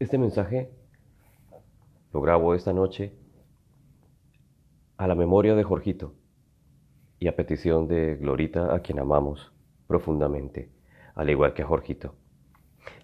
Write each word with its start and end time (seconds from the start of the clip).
Este 0.00 0.18
mensaje 0.18 0.72
lo 2.12 2.20
grabo 2.20 2.56
esta 2.56 2.72
noche 2.72 3.14
a 4.96 5.06
la 5.06 5.14
memoria 5.14 5.54
de 5.54 5.62
Jorgito 5.62 6.14
y 7.20 7.28
a 7.28 7.36
petición 7.36 7.86
de 7.86 8.16
Glorita, 8.16 8.74
a 8.74 8.80
quien 8.80 8.98
amamos 8.98 9.52
profundamente, 9.86 10.72
al 11.14 11.30
igual 11.30 11.54
que 11.54 11.62
a 11.62 11.66
Jorgito. 11.66 12.16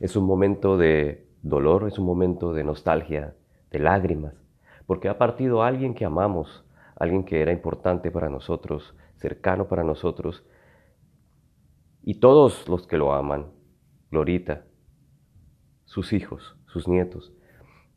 Es 0.00 0.16
un 0.16 0.24
momento 0.24 0.76
de 0.76 1.28
dolor, 1.42 1.86
es 1.86 1.96
un 1.96 2.06
momento 2.06 2.52
de 2.52 2.64
nostalgia, 2.64 3.36
de 3.70 3.78
lágrimas, 3.78 4.34
porque 4.86 5.08
ha 5.08 5.16
partido 5.16 5.62
alguien 5.62 5.94
que 5.94 6.04
amamos, 6.04 6.64
alguien 6.96 7.22
que 7.24 7.40
era 7.40 7.52
importante 7.52 8.10
para 8.10 8.28
nosotros, 8.28 8.96
cercano 9.14 9.68
para 9.68 9.84
nosotros, 9.84 10.44
y 12.02 12.14
todos 12.18 12.68
los 12.68 12.88
que 12.88 12.98
lo 12.98 13.12
aman, 13.12 13.52
Glorita, 14.10 14.64
sus 15.84 16.12
hijos, 16.12 16.56
sus 16.72 16.88
nietos, 16.88 17.32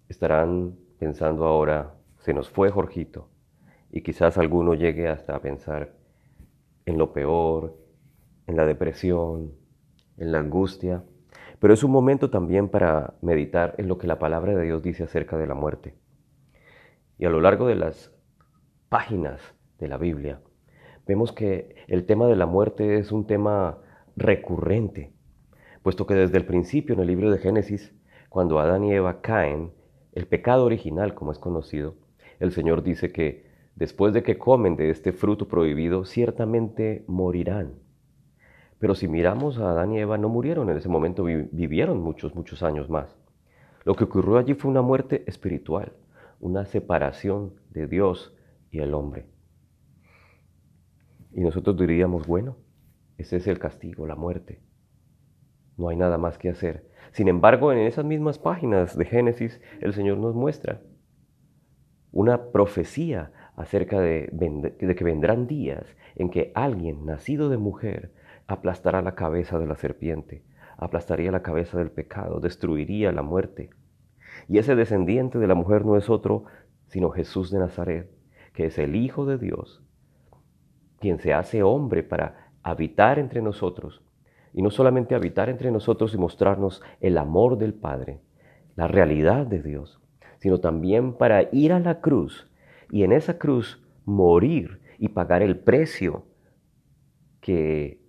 estarán 0.09 0.75
pensando 0.99 1.45
ahora, 1.45 1.93
se 2.19 2.33
nos 2.33 2.49
fue 2.49 2.71
Jorgito, 2.71 3.29
y 3.91 4.01
quizás 4.01 4.37
alguno 4.37 4.73
llegue 4.73 5.07
hasta 5.07 5.35
a 5.35 5.41
pensar 5.41 5.93
en 6.85 6.97
lo 6.97 7.13
peor, 7.13 7.77
en 8.47 8.55
la 8.55 8.65
depresión, 8.65 9.53
en 10.17 10.31
la 10.31 10.39
angustia, 10.39 11.03
pero 11.59 11.73
es 11.73 11.83
un 11.83 11.91
momento 11.91 12.29
también 12.29 12.67
para 12.67 13.13
meditar 13.21 13.75
en 13.77 13.87
lo 13.87 13.97
que 13.97 14.07
la 14.07 14.19
palabra 14.19 14.55
de 14.55 14.65
Dios 14.65 14.81
dice 14.81 15.03
acerca 15.03 15.37
de 15.37 15.47
la 15.47 15.53
muerte. 15.53 15.95
Y 17.17 17.25
a 17.25 17.29
lo 17.29 17.39
largo 17.39 17.67
de 17.67 17.75
las 17.75 18.11
páginas 18.89 19.39
de 19.79 19.87
la 19.87 19.97
Biblia, 19.97 20.41
vemos 21.05 21.31
que 21.31 21.75
el 21.87 22.05
tema 22.05 22.27
de 22.27 22.35
la 22.35 22.47
muerte 22.47 22.97
es 22.97 23.11
un 23.11 23.27
tema 23.27 23.77
recurrente, 24.15 25.13
puesto 25.83 26.05
que 26.05 26.15
desde 26.15 26.37
el 26.37 26.45
principio 26.45 26.95
en 26.95 27.01
el 27.01 27.07
libro 27.07 27.31
de 27.31 27.37
Génesis, 27.37 27.93
cuando 28.33 28.57
Adán 28.57 28.83
y 28.83 28.91
Eva 28.91 29.21
caen, 29.21 29.73
el 30.11 30.25
pecado 30.25 30.65
original, 30.65 31.13
como 31.13 31.31
es 31.31 31.37
conocido, 31.37 31.93
el 32.39 32.51
Señor 32.51 32.81
dice 32.81 33.11
que 33.11 33.45
después 33.75 34.11
de 34.11 34.23
que 34.23 34.39
comen 34.39 34.75
de 34.75 34.89
este 34.89 35.11
fruto 35.13 35.47
prohibido, 35.47 36.03
ciertamente 36.03 37.05
morirán. 37.05 37.75
Pero 38.79 38.95
si 38.95 39.07
miramos 39.07 39.59
a 39.59 39.69
Adán 39.69 39.91
y 39.93 39.99
Eva, 39.99 40.17
no 40.17 40.29
murieron 40.29 40.71
en 40.71 40.77
ese 40.77 40.89
momento, 40.89 41.23
vivieron 41.25 42.01
muchos, 42.01 42.33
muchos 42.33 42.63
años 42.63 42.89
más. 42.89 43.15
Lo 43.85 43.93
que 43.93 44.05
ocurrió 44.05 44.39
allí 44.39 44.55
fue 44.55 44.71
una 44.71 44.81
muerte 44.81 45.23
espiritual, 45.27 45.93
una 46.39 46.65
separación 46.65 47.53
de 47.69 47.85
Dios 47.85 48.35
y 48.71 48.79
el 48.79 48.95
hombre. 48.95 49.27
Y 51.33 51.41
nosotros 51.41 51.77
diríamos, 51.77 52.25
bueno, 52.25 52.57
ese 53.19 53.37
es 53.37 53.45
el 53.45 53.59
castigo, 53.59 54.07
la 54.07 54.15
muerte. 54.15 54.59
No 55.77 55.89
hay 55.89 55.97
nada 55.97 56.17
más 56.17 56.37
que 56.37 56.49
hacer. 56.49 56.85
Sin 57.11 57.27
embargo, 57.27 57.71
en 57.71 57.79
esas 57.79 58.05
mismas 58.05 58.39
páginas 58.39 58.97
de 58.97 59.05
Génesis, 59.05 59.61
el 59.81 59.93
Señor 59.93 60.17
nos 60.17 60.35
muestra 60.35 60.81
una 62.11 62.51
profecía 62.51 63.31
acerca 63.55 63.99
de, 63.99 64.29
de, 64.31 64.95
que 64.95 65.03
vendrán 65.03 65.47
días 65.47 65.85
en 66.15 66.29
que 66.29 66.51
alguien 66.55 67.05
nacido 67.05 67.49
de 67.49 67.57
mujer 67.57 68.13
aplastará 68.47 69.01
la 69.01 69.15
cabeza 69.15 69.59
de 69.59 69.65
la 69.65 69.75
serpiente, 69.75 70.43
aplastaría 70.77 71.31
la 71.31 71.41
cabeza 71.41 71.77
del 71.77 71.91
pecado, 71.91 72.39
destruiría 72.39 73.11
la 73.11 73.21
muerte. 73.21 73.71
Y 74.47 74.57
ese 74.57 74.75
descendiente 74.75 75.39
de 75.39 75.47
la 75.47 75.55
mujer 75.55 75.85
no 75.85 75.97
es 75.97 76.09
otro 76.09 76.45
sino 76.87 77.09
Jesús 77.09 77.49
de 77.49 77.57
Nazaret, 77.57 78.11
que 78.53 78.67
es 78.67 78.77
el 78.77 78.95
Hijo 78.95 79.25
de 79.25 79.39
Dios, 79.39 79.83
quien 80.99 81.19
se 81.19 81.33
hace 81.33 81.63
hombre 81.63 82.03
para 82.03 82.51
habitar 82.61 83.17
entre 83.17 83.41
nosotros 83.41 84.02
y 84.53 84.61
no 84.61 84.69
solamente 84.69 85.15
habitar 85.15 85.49
entre 85.49 85.71
nosotros 85.71 86.13
y 86.13 86.17
mostrarnos 86.17 86.81
el 87.01 87.17
amor 87.17 87.57
del 87.57 87.73
Padre, 87.73 88.21
la 88.75 88.87
realidad 88.87 89.47
de 89.47 89.61
Dios, 89.61 89.99
sino 90.37 90.59
también 90.59 91.13
para 91.13 91.49
ir 91.51 91.73
a 91.73 91.79
la 91.79 92.01
cruz 92.01 92.49
y 92.91 93.03
en 93.03 93.11
esa 93.11 93.37
cruz 93.37 93.81
morir 94.05 94.81
y 94.99 95.09
pagar 95.09 95.41
el 95.41 95.59
precio 95.59 96.25
que 97.41 98.01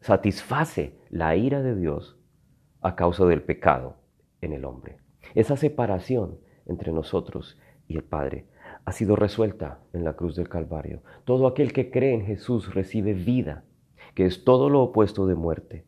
satisface 0.00 0.98
la 1.10 1.36
ira 1.36 1.62
de 1.62 1.76
Dios 1.76 2.18
a 2.80 2.96
causa 2.96 3.24
del 3.26 3.42
pecado 3.42 3.96
en 4.40 4.52
el 4.52 4.64
hombre. 4.64 4.98
Esa 5.34 5.56
separación 5.56 6.38
entre 6.66 6.92
nosotros 6.92 7.58
y 7.86 7.96
el 7.96 8.02
Padre 8.02 8.46
ha 8.84 8.92
sido 8.92 9.16
resuelta 9.16 9.78
en 9.92 10.04
la 10.04 10.14
cruz 10.14 10.34
del 10.34 10.48
Calvario. 10.48 11.02
Todo 11.24 11.46
aquel 11.46 11.72
que 11.72 11.90
cree 11.90 12.14
en 12.14 12.24
Jesús 12.24 12.74
recibe 12.74 13.14
vida 13.14 13.64
que 14.14 14.26
es 14.26 14.44
todo 14.44 14.68
lo 14.68 14.82
opuesto 14.82 15.26
de 15.26 15.34
muerte. 15.34 15.84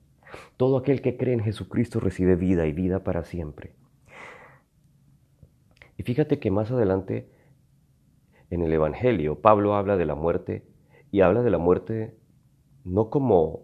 Todo 0.56 0.76
aquel 0.76 1.02
que 1.02 1.16
cree 1.16 1.34
en 1.34 1.40
Jesucristo 1.40 2.00
recibe 2.00 2.36
vida 2.36 2.66
y 2.66 2.72
vida 2.72 3.04
para 3.04 3.24
siempre. 3.24 3.74
Y 5.96 6.02
fíjate 6.02 6.38
que 6.38 6.50
más 6.50 6.70
adelante 6.70 7.28
en 8.50 8.62
el 8.62 8.72
Evangelio 8.72 9.40
Pablo 9.40 9.74
habla 9.74 9.96
de 9.96 10.06
la 10.06 10.14
muerte 10.14 10.64
y 11.10 11.20
habla 11.20 11.42
de 11.42 11.50
la 11.50 11.58
muerte 11.58 12.16
no 12.84 13.10
como 13.10 13.62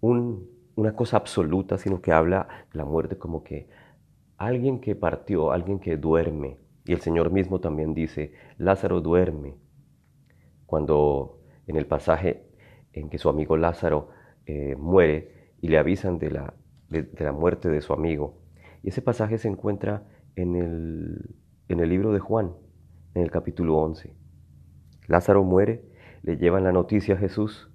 una 0.00 0.96
cosa 0.96 1.16
absoluta, 1.16 1.78
sino 1.78 2.00
que 2.00 2.12
habla 2.12 2.48
de 2.72 2.78
la 2.78 2.84
muerte 2.84 3.16
como 3.16 3.44
que 3.44 3.68
alguien 4.36 4.80
que 4.80 4.96
partió, 4.96 5.52
alguien 5.52 5.78
que 5.78 5.96
duerme. 5.96 6.58
Y 6.84 6.92
el 6.92 7.00
Señor 7.00 7.30
mismo 7.30 7.60
también 7.60 7.94
dice, 7.94 8.32
Lázaro 8.58 9.00
duerme. 9.00 9.54
Cuando 10.66 11.38
en 11.66 11.76
el 11.76 11.86
pasaje 11.86 12.48
en 12.92 13.08
que 13.08 13.18
su 13.18 13.28
amigo 13.28 13.56
Lázaro 13.56 14.08
eh, 14.46 14.76
muere 14.76 15.52
y 15.60 15.68
le 15.68 15.78
avisan 15.78 16.18
de 16.18 16.30
la, 16.30 16.54
de, 16.88 17.08
la, 17.18 17.32
muerte 17.32 17.68
de 17.68 17.80
su 17.80 17.92
amigo. 17.92 18.38
Y 18.82 18.88
ese 18.88 19.02
pasaje 19.02 19.38
se 19.38 19.48
encuentra 19.48 20.04
en 20.36 20.56
el, 20.56 21.36
en 21.68 21.80
el 21.80 21.88
libro 21.88 22.12
de 22.12 22.20
Juan, 22.20 22.52
en 23.14 23.22
el 23.22 23.30
capítulo 23.30 23.76
11. 23.78 24.12
Lázaro 25.06 25.44
muere, 25.44 25.84
le 26.22 26.36
llevan 26.36 26.64
la 26.64 26.72
noticia 26.72 27.14
a 27.14 27.18
Jesús. 27.18 27.70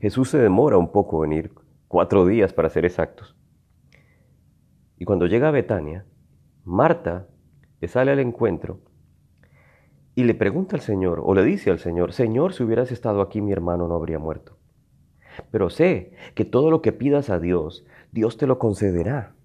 Jesús 0.00 0.30
se 0.30 0.38
demora 0.38 0.78
un 0.78 0.92
poco 0.92 1.24
en 1.24 1.32
ir, 1.32 1.52
cuatro 1.88 2.26
días 2.26 2.52
para 2.52 2.70
ser 2.70 2.84
exactos. 2.84 3.36
Y 4.96 5.04
cuando 5.04 5.26
llega 5.26 5.48
a 5.48 5.52
Betania, 5.52 6.06
Marta 6.64 7.28
le 7.80 7.88
sale 7.88 8.10
al 8.10 8.18
encuentro 8.18 8.80
y 10.18 10.24
le 10.24 10.34
pregunta 10.34 10.74
al 10.74 10.82
Señor, 10.82 11.22
o 11.24 11.32
le 11.32 11.44
dice 11.44 11.70
al 11.70 11.78
Señor, 11.78 12.12
Señor, 12.12 12.52
si 12.52 12.64
hubieras 12.64 12.90
estado 12.90 13.20
aquí 13.20 13.40
mi 13.40 13.52
hermano 13.52 13.86
no 13.86 13.94
habría 13.94 14.18
muerto. 14.18 14.56
Pero 15.52 15.70
sé 15.70 16.10
que 16.34 16.44
todo 16.44 16.72
lo 16.72 16.82
que 16.82 16.90
pidas 16.90 17.30
a 17.30 17.38
Dios, 17.38 17.86
Dios 18.10 18.36
te 18.36 18.48
lo 18.48 18.58
concederá. 18.58 19.36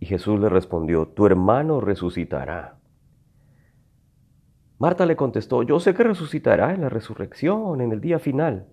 Y 0.00 0.06
Jesús 0.06 0.40
le 0.40 0.48
respondió, 0.48 1.08
tu 1.08 1.26
hermano 1.26 1.82
resucitará. 1.82 2.78
Marta 4.78 5.04
le 5.04 5.14
contestó, 5.14 5.62
yo 5.62 5.78
sé 5.78 5.92
que 5.92 6.04
resucitará 6.04 6.72
en 6.72 6.80
la 6.80 6.88
resurrección, 6.88 7.82
en 7.82 7.92
el 7.92 8.00
día 8.00 8.18
final. 8.18 8.68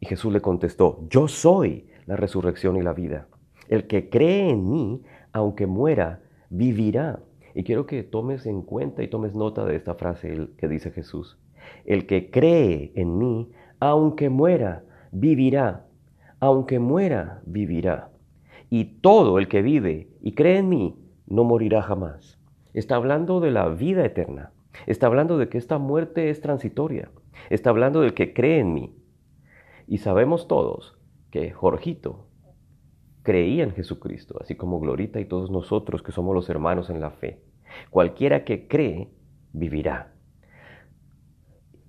Y 0.00 0.06
Jesús 0.06 0.32
le 0.32 0.40
contestó, 0.40 1.06
yo 1.08 1.28
soy 1.28 1.86
la 2.06 2.16
resurrección 2.16 2.76
y 2.76 2.82
la 2.82 2.92
vida. 2.92 3.28
El 3.68 3.86
que 3.86 4.10
cree 4.10 4.50
en 4.50 4.68
mí, 4.68 5.04
aunque 5.32 5.68
muera, 5.68 6.22
vivirá. 6.50 7.20
Y 7.56 7.64
quiero 7.64 7.86
que 7.86 8.02
tomes 8.02 8.44
en 8.44 8.60
cuenta 8.60 9.02
y 9.02 9.08
tomes 9.08 9.34
nota 9.34 9.64
de 9.64 9.76
esta 9.76 9.94
frase 9.94 10.48
que 10.58 10.68
dice 10.68 10.90
Jesús. 10.90 11.38
El 11.86 12.06
que 12.06 12.30
cree 12.30 12.92
en 12.96 13.16
mí, 13.16 13.50
aunque 13.80 14.28
muera, 14.28 14.84
vivirá. 15.10 15.86
Aunque 16.38 16.78
muera, 16.78 17.40
vivirá. 17.46 18.10
Y 18.68 19.00
todo 19.00 19.38
el 19.38 19.48
que 19.48 19.62
vive 19.62 20.10
y 20.20 20.32
cree 20.32 20.58
en 20.58 20.68
mí, 20.68 20.98
no 21.26 21.44
morirá 21.44 21.80
jamás. 21.80 22.38
Está 22.74 22.96
hablando 22.96 23.40
de 23.40 23.50
la 23.50 23.70
vida 23.70 24.04
eterna. 24.04 24.52
Está 24.86 25.06
hablando 25.06 25.38
de 25.38 25.48
que 25.48 25.56
esta 25.56 25.78
muerte 25.78 26.28
es 26.28 26.42
transitoria. 26.42 27.10
Está 27.48 27.70
hablando 27.70 28.02
del 28.02 28.12
que 28.12 28.34
cree 28.34 28.58
en 28.58 28.74
mí. 28.74 28.94
Y 29.86 29.96
sabemos 29.96 30.46
todos 30.46 30.98
que 31.30 31.52
Jorgito 31.52 32.25
creía 33.26 33.64
en 33.64 33.72
Jesucristo, 33.72 34.38
así 34.40 34.54
como 34.54 34.78
Glorita 34.78 35.18
y 35.18 35.24
todos 35.24 35.50
nosotros 35.50 36.00
que 36.00 36.12
somos 36.12 36.32
los 36.32 36.48
hermanos 36.48 36.90
en 36.90 37.00
la 37.00 37.10
fe. 37.10 37.40
Cualquiera 37.90 38.44
que 38.44 38.68
cree, 38.68 39.08
vivirá. 39.52 40.12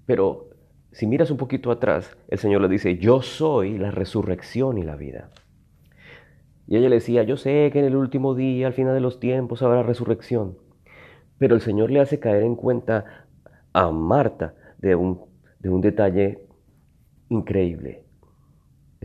Pero 0.07 0.50
si 0.92 1.06
miras 1.06 1.30
un 1.30 1.38
poquito 1.38 1.69
atrás, 1.69 2.18
el 2.28 2.39
Señor 2.39 2.62
le 2.62 2.69
dice, 2.69 2.98
yo 2.98 3.22
soy 3.22 3.78
la 3.78 3.92
resurrección 3.92 4.80
y 4.80 4.84
la 4.84 4.95
vida. 4.95 5.30
Y 6.66 6.78
ella 6.78 6.89
le 6.89 6.95
decía, 6.95 7.22
yo 7.22 7.38
sé 7.38 7.69
que 7.72 7.78
en 7.78 7.86
el 7.86 7.95
último 7.95 8.33
día, 8.33 8.66
al 8.66 8.74
final 8.74 8.95
de 8.95 9.01
los 9.01 9.19
tiempos, 9.19 9.62
habrá 9.62 9.83
resurrección. 9.83 10.57
Pero 11.38 11.54
el 11.54 11.62
Señor 11.62 11.92
le 11.92 12.00
hace 12.00 12.19
caer 12.19 12.42
en 12.42 12.56
cuenta 12.56 13.28
a 13.74 13.92
Marta 13.92 14.56
de 14.80 14.95
un, 14.95 15.22
de 15.60 15.69
un 15.69 15.81
detalle 15.81 16.48
increíble. 17.30 18.06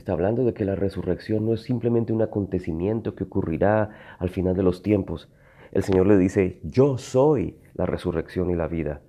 Está 0.03 0.15
hablando 0.15 0.43
de 0.43 0.53
que 0.53 0.65
la 0.65 0.75
resurrección 0.75 1.47
no 1.47 1.55
es 1.55 1.63
simplemente 1.63 2.13
un 2.13 2.23
acontecimiento 2.23 3.15
que 3.15 3.23
ocurrirá 3.23 4.17
al 4.19 4.31
final 4.31 4.57
de 4.57 4.65
los 4.65 4.83
tiempos. 4.83 5.31
El 5.71 5.85
Señor 5.85 6.09
le 6.09 6.19
dice, 6.19 6.59
yo 6.65 6.99
soy 6.99 7.61
la 7.75 7.87
resurrección 7.87 8.51
y 8.51 8.57
la 8.57 8.67
vida. 8.67 9.03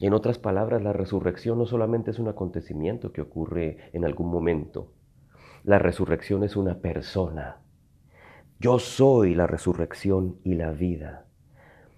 En 0.00 0.12
otras 0.12 0.40
palabras, 0.40 0.82
la 0.82 0.92
resurrección 0.92 1.56
no 1.56 1.66
solamente 1.66 2.10
es 2.10 2.18
un 2.18 2.26
acontecimiento 2.26 3.12
que 3.12 3.20
ocurre 3.20 3.90
en 3.92 4.04
algún 4.04 4.28
momento. 4.28 4.92
La 5.62 5.78
resurrección 5.78 6.42
es 6.42 6.56
una 6.56 6.80
persona. 6.80 7.58
Yo 8.58 8.80
soy 8.80 9.36
la 9.36 9.46
resurrección 9.46 10.40
y 10.42 10.54
la 10.54 10.72
vida. 10.72 11.26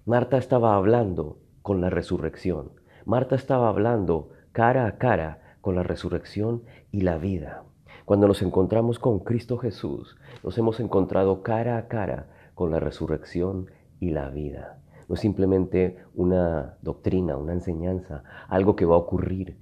Marta 0.05 0.37
estaba 0.37 0.75
hablando 0.75 1.39
con 1.63 1.81
la 1.81 1.89
resurrección. 1.89 2.73
Marta 3.03 3.33
estaba 3.33 3.69
hablando 3.69 4.29
cara 4.51 4.85
a 4.85 4.99
cara 4.99 5.57
con 5.61 5.73
la 5.73 5.81
resurrección 5.81 6.61
y 6.91 7.01
la 7.01 7.17
vida. 7.17 7.63
Cuando 8.05 8.27
nos 8.27 8.41
encontramos 8.41 8.99
con 8.99 9.19
Cristo 9.19 9.57
Jesús, 9.57 10.17
nos 10.43 10.57
hemos 10.57 10.81
encontrado 10.81 11.41
cara 11.41 11.77
a 11.77 11.87
cara 11.87 12.27
con 12.53 12.69
la 12.69 12.81
resurrección 12.81 13.67
y 14.01 14.09
la 14.09 14.29
vida. 14.29 14.81
No 15.07 15.15
es 15.15 15.21
simplemente 15.21 15.97
una 16.13 16.77
doctrina, 16.81 17.37
una 17.37 17.53
enseñanza, 17.53 18.23
algo 18.49 18.75
que 18.75 18.85
va 18.85 18.95
a 18.95 18.99
ocurrir, 18.99 19.57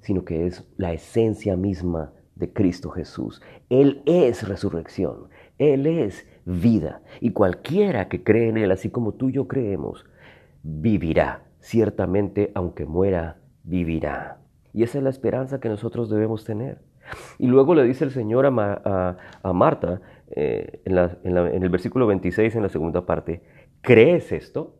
sino 0.00 0.26
que 0.26 0.46
es 0.46 0.68
la 0.76 0.92
esencia 0.92 1.56
misma 1.56 2.12
de 2.34 2.52
Cristo 2.52 2.90
Jesús. 2.90 3.40
Él 3.70 4.02
es 4.04 4.46
resurrección, 4.46 5.28
Él 5.56 5.86
es 5.86 6.26
vida. 6.44 7.00
Y 7.20 7.30
cualquiera 7.32 8.08
que 8.08 8.22
cree 8.22 8.50
en 8.50 8.58
Él, 8.58 8.72
así 8.72 8.90
como 8.90 9.12
tú 9.12 9.30
y 9.30 9.32
yo 9.32 9.48
creemos, 9.48 10.04
vivirá. 10.62 11.44
Ciertamente, 11.60 12.52
aunque 12.54 12.84
muera, 12.84 13.38
vivirá. 13.64 14.38
Y 14.74 14.82
esa 14.82 14.98
es 14.98 15.04
la 15.04 15.10
esperanza 15.10 15.60
que 15.60 15.70
nosotros 15.70 16.10
debemos 16.10 16.44
tener. 16.44 16.85
Y 17.38 17.46
luego 17.46 17.74
le 17.74 17.84
dice 17.84 18.04
el 18.04 18.10
Señor 18.10 18.46
a, 18.46 19.52
Marta, 19.52 20.00
eh, 20.28 20.80
en, 20.84 21.62
el 21.62 21.68
versículo 21.68 22.06
26, 22.06 22.56
en 22.56 22.62
la 22.62 22.68
segunda 22.68 23.06
parte, 23.06 23.42
¿crees 23.80 24.32
esto? 24.32 24.76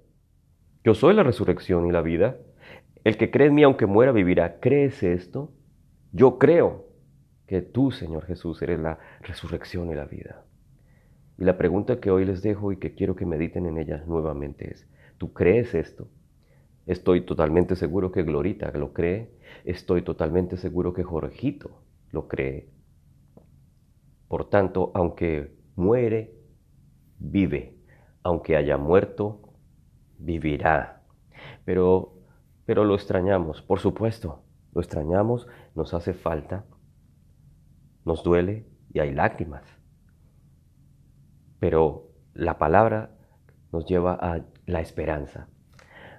Yo 0.85 0.95
soy 0.95 1.15
la 1.15 1.23
resurrección 1.23 1.87
y 1.87 1.93
la 1.93 2.03
vida. 2.03 2.37
El 3.05 3.17
que 3.17 3.31
cree 3.31 3.49
en 3.49 3.55
mí, 3.55 3.63
aunque 3.63 3.87
muera, 3.87 4.13
vivirá. 4.13 4.59
¿Crees 4.61 5.03
esto? 5.03 5.53
Yo 6.13 6.39
creo 6.39 6.87
que 7.47 7.63
tú, 7.63 7.91
Señor 7.91 8.25
Jesús, 8.25 8.61
eres 8.63 8.81
la 8.81 8.99
resurrección 9.21 9.91
y 9.91 9.95
la 9.95 10.05
vida. 10.05 10.45
Y 11.39 11.45
la 11.45 11.59
pregunta 11.59 12.01
que 12.01 12.11
hoy 12.11 12.25
les 12.25 12.43
dejo 12.43 12.73
y 12.73 12.79
que 12.79 12.95
quiero 12.95 13.15
que 13.15 13.27
mediten 13.27 13.67
en 13.67 13.79
ella 13.79 14.03
nuevamente 14.07 14.73
es, 14.73 14.89
¿tú 15.19 15.33
crees 15.33 15.75
esto? 15.75 16.09
Estoy 16.87 17.21
totalmente 17.23 17.77
seguro 17.77 18.11
que 18.11 18.23
Glorita 18.23 18.71
lo 18.73 18.93
cree. 18.93 19.31
Estoy 19.65 20.03
totalmente 20.03 20.57
seguro 20.57 20.95
que 20.95 21.03
Jorgito 21.03 21.83
lo 22.17 22.29
cree. 22.29 22.71
Por 24.27 24.49
tanto, 24.49 24.91
aunque 24.95 25.55
muere, 25.77 26.35
vive. 27.19 27.77
Aunque 28.23 28.57
haya 28.57 28.79
muerto, 28.79 29.53
vivirá. 30.19 31.03
Pero, 31.67 32.15
pero 32.65 32.85
lo 32.85 32.95
extrañamos, 32.95 33.61
por 33.61 33.81
supuesto. 33.81 34.43
Lo 34.73 34.81
extrañamos, 34.81 35.47
nos 35.75 35.93
hace 35.93 36.15
falta, 36.15 36.65
nos 38.05 38.25
duele 38.25 38.67
y 38.93 39.01
hay 39.01 39.13
lágrimas. 39.13 39.65
Pero 41.61 42.09
la 42.33 42.57
palabra 42.57 43.11
nos 43.73 43.85
lleva 43.87 44.15
a 44.15 44.45
la 44.65 44.81
esperanza, 44.81 45.49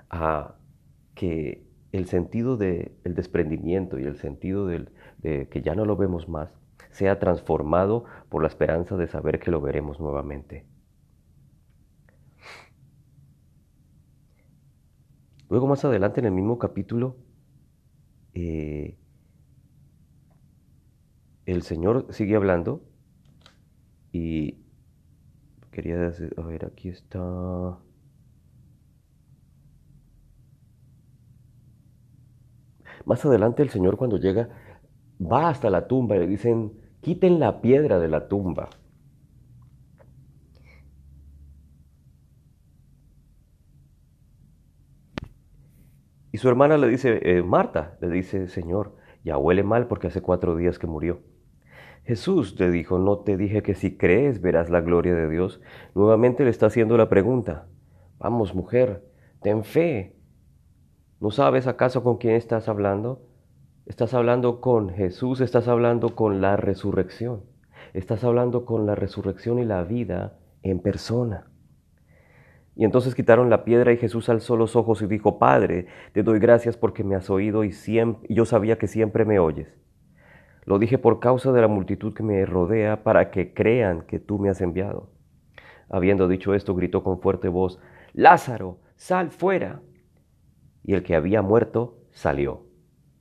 a 0.09 0.55
que 1.15 1.67
el 1.91 2.05
sentido 2.05 2.55
del 2.55 2.91
desprendimiento 3.03 3.99
y 3.99 4.03
el 4.03 4.17
sentido 4.17 4.67
del, 4.67 4.91
de 5.19 5.47
que 5.49 5.61
ya 5.61 5.75
no 5.75 5.85
lo 5.85 5.95
vemos 5.95 6.29
más 6.29 6.49
sea 6.97 7.19
transformado 7.19 8.05
por 8.27 8.41
la 8.41 8.47
esperanza 8.47 8.97
de 8.97 9.07
saber 9.07 9.39
que 9.39 9.51
lo 9.51 9.61
veremos 9.61 9.99
nuevamente. 9.99 10.65
Luego 15.47 15.67
más 15.67 15.85
adelante 15.85 16.19
en 16.19 16.25
el 16.25 16.31
mismo 16.33 16.57
capítulo, 16.57 17.15
eh, 18.33 18.97
el 21.45 21.61
Señor 21.61 22.07
sigue 22.09 22.35
hablando 22.35 22.81
y 24.11 24.57
quería 25.71 25.97
decir, 25.97 26.33
a 26.37 26.41
ver, 26.41 26.65
aquí 26.65 26.89
está... 26.89 27.77
Más 33.05 33.23
adelante 33.23 33.61
el 33.61 33.69
Señor 33.69 33.95
cuando 33.95 34.17
llega 34.17 34.49
va 35.19 35.49
hasta 35.49 35.69
la 35.69 35.87
tumba 35.87 36.15
y 36.15 36.19
le 36.19 36.27
dicen, 36.27 36.73
quiten 37.01 37.39
la 37.39 37.61
piedra 37.61 37.99
de 37.99 38.07
la 38.07 38.27
tumba. 38.27 38.69
Y 46.31 46.37
su 46.37 46.49
hermana 46.49 46.77
le 46.77 46.87
dice, 46.87 47.19
eh, 47.23 47.41
Marta, 47.41 47.97
le 47.99 48.09
dice, 48.09 48.47
Señor, 48.47 48.95
ya 49.23 49.37
huele 49.37 49.63
mal 49.63 49.87
porque 49.87 50.07
hace 50.07 50.21
cuatro 50.21 50.55
días 50.55 50.77
que 50.77 50.85
murió. 50.85 51.21
Jesús 52.03 52.57
le 52.59 52.69
dijo, 52.69 52.99
no 52.99 53.17
te 53.19 53.35
dije 53.35 53.63
que 53.63 53.75
si 53.75 53.97
crees 53.97 54.39
verás 54.39 54.69
la 54.69 54.81
gloria 54.81 55.15
de 55.15 55.27
Dios. 55.29 55.61
Nuevamente 55.95 56.43
le 56.43 56.49
está 56.49 56.67
haciendo 56.67 56.95
la 56.95 57.09
pregunta, 57.09 57.67
vamos 58.19 58.55
mujer, 58.55 59.03
ten 59.41 59.63
fe. 59.63 60.15
¿No 61.19 61.31
sabes 61.31 61.67
acaso 61.67 62.03
con 62.03 62.17
quién 62.17 62.35
estás 62.35 62.69
hablando? 62.69 63.21
Estás 63.87 64.13
hablando 64.13 64.59
con 64.59 64.89
Jesús, 64.89 65.39
estás 65.39 65.69
hablando 65.69 66.13
con 66.13 66.41
la 66.41 66.57
resurrección. 66.57 67.43
Estás 67.93 68.25
hablando 68.25 68.65
con 68.65 68.85
la 68.85 68.95
resurrección 68.95 69.59
y 69.59 69.65
la 69.65 69.81
vida 69.85 70.37
en 70.61 70.79
persona. 70.79 71.47
Y 72.75 72.83
entonces 72.83 73.15
quitaron 73.15 73.49
la 73.49 73.63
piedra 73.63 73.93
y 73.93 73.97
Jesús 73.97 74.27
alzó 74.27 74.57
los 74.57 74.75
ojos 74.75 75.01
y 75.01 75.07
dijo, 75.07 75.39
Padre, 75.39 75.87
te 76.11 76.21
doy 76.21 76.37
gracias 76.37 76.75
porque 76.75 77.05
me 77.05 77.15
has 77.15 77.29
oído 77.29 77.63
y, 77.63 77.71
yo 78.27 78.43
sabía 78.43 78.77
que 78.77 78.87
siempre 78.87 79.23
me 79.23 79.39
oyes. 79.39 79.73
Lo 80.65 80.79
dije 80.79 80.97
por 80.97 81.21
causa 81.21 81.53
de 81.53 81.61
la 81.61 81.69
multitud 81.69 82.13
que 82.13 82.23
me 82.23 82.45
rodea 82.45 83.03
para 83.03 83.31
que 83.31 83.53
crean 83.53 84.01
que 84.01 84.19
tú 84.19 84.37
me 84.37 84.49
has 84.49 84.59
enviado. 84.59 85.11
Habiendo 85.89 86.27
dicho 86.27 86.53
esto, 86.53 86.75
gritó 86.75 87.03
con 87.03 87.21
fuerte 87.21 87.47
voz, 87.47 87.79
Lázaro, 88.11 88.79
sal 88.97 89.31
fuera. 89.31 89.79
Y 90.83 90.93
el 90.93 91.03
que 91.03 91.15
había 91.15 91.41
muerto 91.41 91.99
salió 92.11 92.66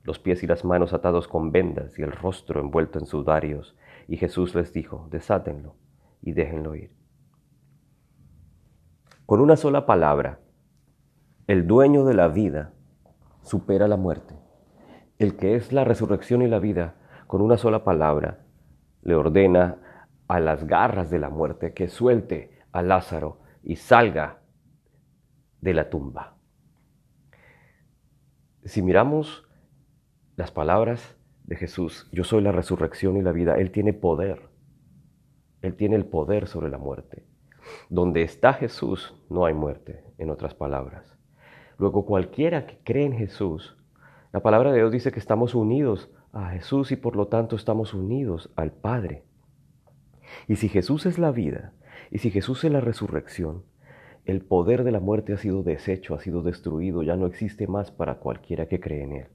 los 0.07 0.19
pies 0.19 0.41
y 0.41 0.47
las 0.47 0.63
manos 0.63 0.93
atados 0.93 1.27
con 1.27 1.51
vendas 1.51 1.99
y 1.99 2.01
el 2.01 2.13
rostro 2.13 2.61
envuelto 2.61 2.97
en 2.97 3.05
sudarios. 3.05 3.75
Y 4.07 4.15
Jesús 4.15 4.55
les 4.55 4.71
dijo, 4.71 5.05
desátenlo 5.11 5.75
y 6.21 6.31
déjenlo 6.31 6.75
ir. 6.75 6.93
Con 9.25 9.41
una 9.41 9.57
sola 9.57 9.85
palabra, 9.85 10.39
el 11.47 11.67
dueño 11.67 12.05
de 12.05 12.13
la 12.13 12.29
vida 12.29 12.71
supera 13.43 13.89
la 13.89 13.97
muerte. 13.97 14.35
El 15.19 15.35
que 15.35 15.55
es 15.55 15.73
la 15.73 15.83
resurrección 15.83 16.41
y 16.41 16.47
la 16.47 16.59
vida, 16.59 16.95
con 17.27 17.41
una 17.41 17.57
sola 17.57 17.83
palabra, 17.83 18.45
le 19.01 19.13
ordena 19.13 19.75
a 20.29 20.39
las 20.39 20.65
garras 20.65 21.09
de 21.09 21.19
la 21.19 21.29
muerte 21.29 21.73
que 21.73 21.89
suelte 21.89 22.57
a 22.71 22.81
Lázaro 22.81 23.41
y 23.61 23.75
salga 23.75 24.39
de 25.59 25.73
la 25.73 25.89
tumba. 25.89 26.37
Si 28.63 28.81
miramos 28.81 29.46
las 30.37 30.51
palabras 30.51 31.17
de 31.45 31.55
Jesús, 31.55 32.07
yo 32.11 32.23
soy 32.23 32.43
la 32.43 32.51
resurrección 32.51 33.17
y 33.17 33.23
la 33.23 33.31
vida, 33.31 33.55
Él 33.55 33.71
tiene 33.71 33.91
poder. 33.91 34.49
Él 35.63 35.75
tiene 35.75 35.95
el 35.95 36.05
poder 36.05 36.47
sobre 36.47 36.69
la 36.69 36.77
muerte. 36.77 37.25
Donde 37.89 38.21
está 38.21 38.53
Jesús 38.53 39.15
no 39.31 39.45
hay 39.45 39.55
muerte, 39.55 40.03
en 40.19 40.29
otras 40.29 40.53
palabras. 40.53 41.17
Luego 41.79 42.05
cualquiera 42.05 42.67
que 42.67 42.77
cree 42.83 43.05
en 43.05 43.17
Jesús, 43.17 43.77
la 44.31 44.41
palabra 44.41 44.71
de 44.71 44.77
Dios 44.77 44.91
dice 44.91 45.11
que 45.11 45.19
estamos 45.19 45.55
unidos 45.55 46.11
a 46.31 46.51
Jesús 46.51 46.91
y 46.91 46.97
por 46.97 47.15
lo 47.15 47.27
tanto 47.29 47.55
estamos 47.55 47.95
unidos 47.95 48.51
al 48.55 48.71
Padre. 48.71 49.23
Y 50.47 50.57
si 50.57 50.69
Jesús 50.69 51.07
es 51.07 51.17
la 51.17 51.31
vida, 51.31 51.73
y 52.11 52.19
si 52.19 52.29
Jesús 52.29 52.63
es 52.63 52.71
la 52.71 52.79
resurrección, 52.79 53.63
el 54.25 54.41
poder 54.45 54.83
de 54.83 54.91
la 54.91 54.99
muerte 54.99 55.33
ha 55.33 55.37
sido 55.37 55.63
deshecho, 55.63 56.13
ha 56.13 56.19
sido 56.19 56.43
destruido, 56.43 57.01
ya 57.01 57.15
no 57.15 57.25
existe 57.25 57.65
más 57.65 57.89
para 57.89 58.19
cualquiera 58.19 58.67
que 58.67 58.79
cree 58.79 59.01
en 59.01 59.13
Él. 59.13 59.27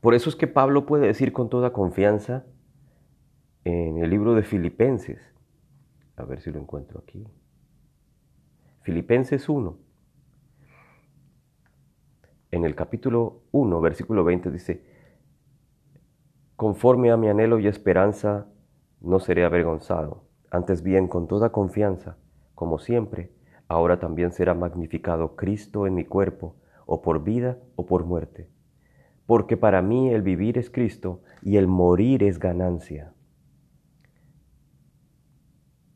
Por 0.00 0.14
eso 0.14 0.30
es 0.30 0.36
que 0.36 0.46
Pablo 0.46 0.86
puede 0.86 1.06
decir 1.06 1.32
con 1.32 1.50
toda 1.50 1.72
confianza 1.72 2.46
en 3.64 3.98
el 3.98 4.08
libro 4.08 4.34
de 4.34 4.42
Filipenses, 4.42 5.20
a 6.16 6.24
ver 6.24 6.40
si 6.40 6.50
lo 6.50 6.58
encuentro 6.58 7.00
aquí, 7.00 7.26
Filipenses 8.82 9.46
1, 9.46 9.76
en 12.52 12.64
el 12.64 12.74
capítulo 12.74 13.42
1, 13.52 13.80
versículo 13.82 14.24
20 14.24 14.50
dice, 14.50 14.82
conforme 16.56 17.10
a 17.10 17.18
mi 17.18 17.28
anhelo 17.28 17.58
y 17.58 17.66
esperanza, 17.66 18.46
no 19.02 19.20
seré 19.20 19.44
avergonzado, 19.44 20.24
antes 20.50 20.82
bien 20.82 21.08
con 21.08 21.28
toda 21.28 21.52
confianza, 21.52 22.16
como 22.54 22.78
siempre, 22.78 23.32
ahora 23.68 24.00
también 24.00 24.32
será 24.32 24.54
magnificado 24.54 25.36
Cristo 25.36 25.86
en 25.86 25.94
mi 25.94 26.06
cuerpo, 26.06 26.56
o 26.86 27.02
por 27.02 27.22
vida 27.22 27.58
o 27.76 27.86
por 27.86 28.04
muerte 28.04 28.48
porque 29.30 29.56
para 29.56 29.80
mí 29.80 30.12
el 30.12 30.22
vivir 30.22 30.58
es 30.58 30.70
Cristo 30.70 31.22
y 31.40 31.56
el 31.56 31.68
morir 31.68 32.24
es 32.24 32.40
ganancia. 32.40 33.12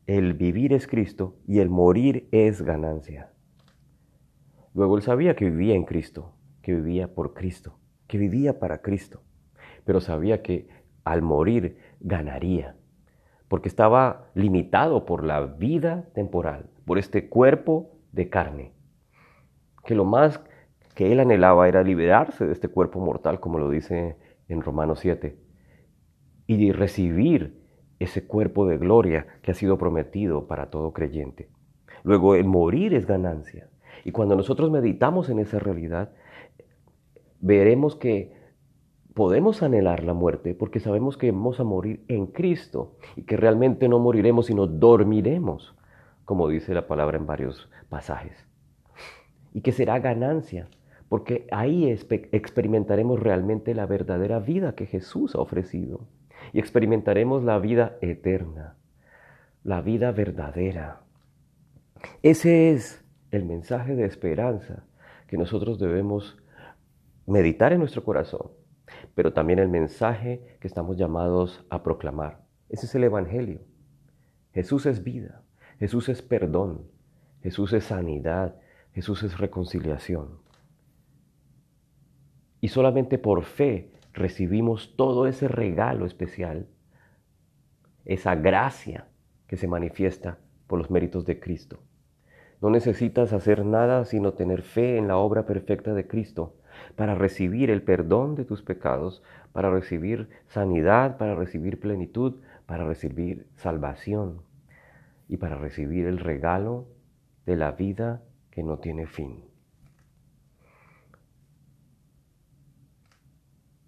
El 0.07 0.35
vivir 0.35 0.71
es 0.71 0.87
Cristo 0.87 1.35
y 1.45 1.59
el 1.59 1.67
morir 1.69 2.29
es 2.31 2.61
ganancia. 2.61 3.33
Luego 4.73 4.95
él 4.95 5.01
sabía 5.01 5.35
que 5.35 5.49
vivía 5.49 5.75
en 5.75 5.83
Cristo, 5.83 6.31
que 6.61 6.75
vivía 6.75 7.13
por 7.13 7.33
Cristo, 7.33 7.77
que 8.07 8.17
vivía 8.17 8.57
para 8.57 8.81
Cristo, 8.81 9.21
pero 9.83 9.99
sabía 9.99 10.41
que 10.41 10.69
al 11.03 11.21
morir 11.21 11.77
ganaría, 11.99 12.77
porque 13.49 13.67
estaba 13.67 14.29
limitado 14.33 15.05
por 15.05 15.25
la 15.25 15.41
vida 15.41 16.07
temporal, 16.13 16.69
por 16.85 16.97
este 16.97 17.27
cuerpo 17.27 17.97
de 18.13 18.29
carne, 18.29 18.71
que 19.83 19.93
lo 19.93 20.05
más 20.05 20.39
que 20.95 21.11
él 21.11 21.19
anhelaba 21.19 21.67
era 21.67 21.83
liberarse 21.83 22.45
de 22.45 22.53
este 22.53 22.69
cuerpo 22.69 22.99
mortal, 22.99 23.39
como 23.39 23.59
lo 23.59 23.69
dice 23.69 24.17
en 24.47 24.61
Romanos 24.61 24.99
7, 24.99 25.37
y 26.47 26.71
recibir 26.71 27.61
ese 27.99 28.25
cuerpo 28.25 28.65
de 28.65 28.77
gloria 28.77 29.27
que 29.41 29.51
ha 29.51 29.53
sido 29.53 29.77
prometido 29.77 30.47
para 30.47 30.69
todo 30.69 30.93
creyente. 30.93 31.49
Luego, 32.03 32.35
el 32.35 32.45
morir 32.45 32.93
es 32.93 33.05
ganancia. 33.05 33.69
Y 34.03 34.11
cuando 34.11 34.35
nosotros 34.35 34.71
meditamos 34.71 35.29
en 35.29 35.39
esa 35.39 35.59
realidad, 35.59 36.11
veremos 37.39 37.95
que 37.95 38.33
podemos 39.13 39.63
anhelar 39.63 40.03
la 40.03 40.13
muerte 40.13 40.53
porque 40.53 40.79
sabemos 40.79 41.17
que 41.17 41.31
vamos 41.31 41.59
a 41.59 41.63
morir 41.63 42.03
en 42.07 42.27
Cristo 42.27 42.97
y 43.15 43.23
que 43.23 43.37
realmente 43.37 43.87
no 43.87 43.97
moriremos, 43.99 44.47
sino 44.47 44.67
dormiremos, 44.67 45.75
como 46.25 46.47
dice 46.47 46.73
la 46.73 46.87
palabra 46.87 47.17
en 47.17 47.25
varios 47.25 47.69
pasajes. 47.89 48.47
Y 49.53 49.61
que 49.61 49.71
será 49.71 49.99
ganancia, 49.99 50.67
porque 51.09 51.47
ahí 51.51 51.89
experimentaremos 51.89 53.19
realmente 53.19 53.73
la 53.75 53.85
verdadera 53.85 54.39
vida 54.39 54.75
que 54.75 54.85
Jesús 54.85 55.35
ha 55.35 55.39
ofrecido 55.39 56.07
y 56.51 56.59
experimentaremos 56.59 57.43
la 57.43 57.59
vida 57.59 57.97
eterna, 58.01 58.75
la 59.63 59.81
vida 59.81 60.11
verdadera. 60.11 61.01
Ese 62.21 62.71
es 62.71 63.03
el 63.31 63.45
mensaje 63.45 63.95
de 63.95 64.05
esperanza 64.05 64.83
que 65.27 65.37
nosotros 65.37 65.79
debemos 65.79 66.37
meditar 67.25 67.73
en 67.73 67.79
nuestro 67.79 68.03
corazón, 68.03 68.51
pero 69.15 69.33
también 69.33 69.59
el 69.59 69.69
mensaje 69.69 70.57
que 70.59 70.67
estamos 70.67 70.97
llamados 70.97 71.65
a 71.69 71.83
proclamar. 71.83 72.43
Ese 72.69 72.85
es 72.85 72.95
el 72.95 73.03
Evangelio. 73.03 73.61
Jesús 74.53 74.85
es 74.85 75.03
vida, 75.03 75.43
Jesús 75.79 76.09
es 76.09 76.21
perdón, 76.21 76.87
Jesús 77.41 77.73
es 77.73 77.85
sanidad, 77.85 78.55
Jesús 78.93 79.23
es 79.23 79.37
reconciliación. 79.37 80.44
Y 82.65 82.69
solamente 82.69 83.19
por 83.19 83.43
fe 83.43 83.91
recibimos 84.11 84.95
todo 84.95 85.27
ese 85.27 85.47
regalo 85.47 86.07
especial, 86.07 86.65
esa 88.05 88.33
gracia 88.33 89.05
que 89.45 89.55
se 89.55 89.67
manifiesta 89.67 90.39
por 90.65 90.79
los 90.79 90.89
méritos 90.89 91.27
de 91.27 91.39
Cristo. 91.39 91.77
No 92.61 92.71
necesitas 92.71 93.33
hacer 93.33 93.63
nada 93.63 94.03
sino 94.03 94.33
tener 94.33 94.63
fe 94.63 94.97
en 94.97 95.07
la 95.07 95.17
obra 95.17 95.45
perfecta 95.45 95.93
de 95.93 96.07
Cristo 96.07 96.55
para 96.95 97.13
recibir 97.13 97.69
el 97.69 97.83
perdón 97.83 98.33
de 98.33 98.45
tus 98.45 98.63
pecados, 98.63 99.21
para 99.53 99.69
recibir 99.69 100.29
sanidad, 100.47 101.17
para 101.17 101.35
recibir 101.35 101.79
plenitud, 101.79 102.37
para 102.65 102.83
recibir 102.87 103.45
salvación 103.57 104.41
y 105.29 105.37
para 105.37 105.55
recibir 105.55 106.07
el 106.07 106.17
regalo 106.17 106.87
de 107.45 107.57
la 107.57 107.73
vida 107.73 108.23
que 108.49 108.63
no 108.63 108.79
tiene 108.79 109.05
fin. 109.05 109.54